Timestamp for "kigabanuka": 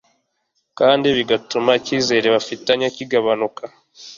2.95-3.63